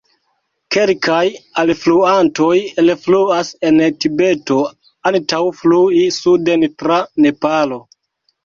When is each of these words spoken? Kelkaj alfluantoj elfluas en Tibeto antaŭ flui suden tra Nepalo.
Kelkaj 0.75 1.25
alfluantoj 1.63 2.55
elfluas 2.83 3.53
en 3.69 3.79
Tibeto 4.05 4.57
antaŭ 5.11 5.45
flui 5.61 6.03
suden 6.19 6.67
tra 6.83 6.99
Nepalo. 7.27 7.81